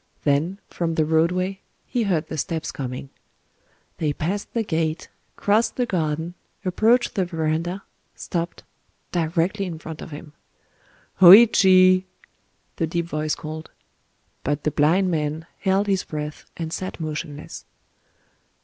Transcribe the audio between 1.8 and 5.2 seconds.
he heard the steps coming. They passed the gate,